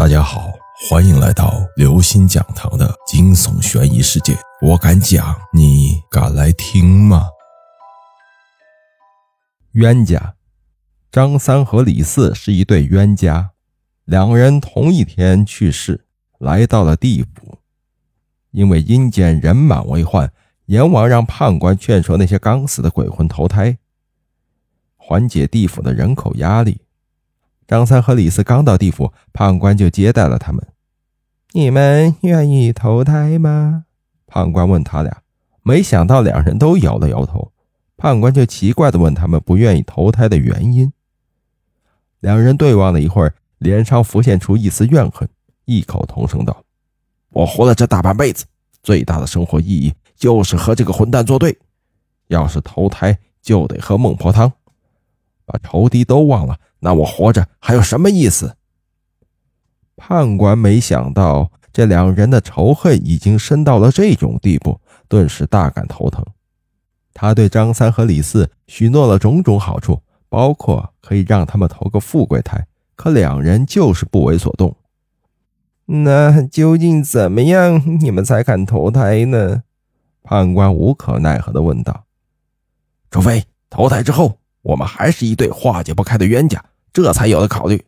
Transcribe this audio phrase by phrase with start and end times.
[0.00, 0.50] 大家好，
[0.88, 4.34] 欢迎来到刘星讲堂的惊悚悬疑世界。
[4.62, 7.28] 我敢讲，你敢来听吗？
[9.72, 10.36] 冤家
[11.12, 13.50] 张三和李四是一对冤家，
[14.06, 16.06] 两人同一天去世，
[16.38, 17.58] 来到了地府。
[18.52, 20.32] 因为阴间人满为患，
[20.64, 23.76] 阎王让判官劝说那些刚死的鬼魂投胎，
[24.96, 26.80] 缓解地府的人口压力。
[27.70, 30.60] 张三和李四刚到地府，判官就接待了他们。
[31.52, 33.84] 你们愿意投胎吗？
[34.26, 35.22] 判官问他俩。
[35.62, 37.52] 没想到两人都摇了摇头。
[37.96, 40.92] 判官就奇怪地问他们不愿意投胎的原因。
[42.18, 45.28] 两人对望了一会儿，脸上浮现出一丝怨恨，
[45.64, 46.64] 异口同声道
[47.30, 48.44] ：“我活了这大半辈子，
[48.82, 51.56] 最大的生活意义就是和这个混蛋作对。
[52.26, 54.52] 要是投胎，就得喝孟婆汤。”
[55.46, 58.56] 把仇敌都忘了，那我活着还有什么意思？
[59.96, 66.24] 判官没想到这两人的仇恨已经深到了这种地步，顿时大感头疼。
[67.12, 72.66] 他对张三和李四许诺了种种好处，包括可以让他们投个富贵胎，
[72.96, 74.74] 可两人就是不为所动。
[75.84, 79.64] 那究竟怎么样，你们才肯投胎呢？
[80.22, 82.04] 判官无可奈何地问道。
[83.10, 84.38] 除非投胎之后。
[84.62, 87.84] 我们还是一对化解不开的冤家，这才有的考虑。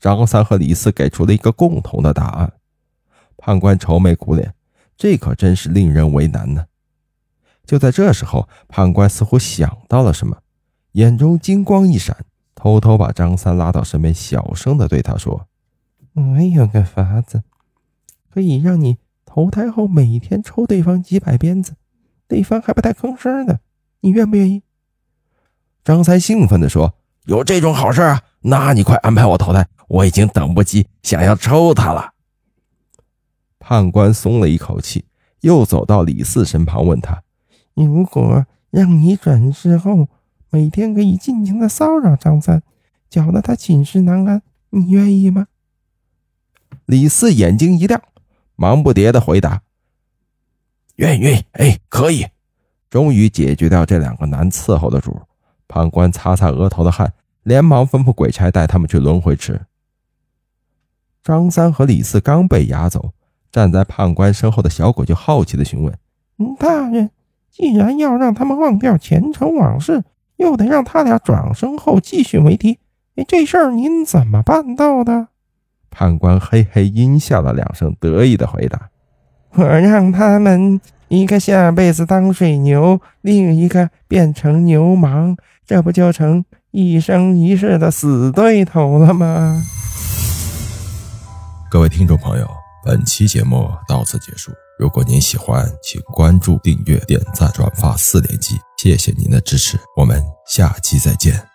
[0.00, 2.52] 张三和李四给出了一个共同的答案。
[3.36, 4.54] 判官愁眉苦脸，
[4.96, 6.66] 这可真是令人为难呢。
[7.64, 10.38] 就在这时候，判官似乎想到了什么，
[10.92, 12.16] 眼中金光一闪，
[12.54, 15.46] 偷偷把张三拉到身边，小声的对他说
[16.14, 17.42] ：“我有个法子，
[18.28, 21.74] 可以让你投胎后每天抽对方几百鞭子，
[22.26, 23.60] 对方还不带吭声的，
[24.00, 24.62] 你愿不愿意？”
[25.84, 26.94] 张三兴奋地说
[27.26, 28.22] ：“有这种好事啊！
[28.42, 32.12] 那你快安排我投胎，我已经等不及想要抽他了。”
[33.58, 35.04] 判官松了一口气，
[35.40, 37.22] 又走到李四身旁，问他
[37.74, 40.08] ：“如果让你转世后，
[40.50, 42.62] 每天可以尽情的骚扰张三，
[43.08, 45.46] 搅得他寝食难安，你愿意吗？”
[46.86, 48.02] 李四眼睛一亮，
[48.56, 49.62] 忙不迭的回答
[50.96, 52.26] ：“愿意，愿意，哎，可以。”
[52.90, 55.18] 终于解决掉这两个难伺候的主。
[55.66, 57.10] 判官擦擦额头的汗，
[57.42, 59.62] 连忙吩咐鬼差带他们去轮回池。
[61.24, 63.12] 张三和李四刚被押走，
[63.50, 65.96] 站在判官身后的小鬼就好奇地询问
[66.58, 67.10] ：“大人，
[67.50, 70.02] 既然要让他们忘掉前尘往事，
[70.36, 72.78] 又得让他俩转生后继续为敌，
[73.28, 75.28] 这事儿您怎么办到的？”
[75.90, 78.88] 判官嘿嘿阴笑了两声，得意地回答
[79.54, 85.36] ：“我让他们一个下辈子当水牛，另一个变成牛虻。”
[85.66, 89.64] 这不就成一生一世的死对头了吗？
[91.70, 92.48] 各位听众朋友，
[92.84, 94.52] 本期节目到此结束。
[94.78, 101.51] 如果您喜欢，请关注、订阅、点赞、转发四连击，谢谢您的支持，我们下期再见。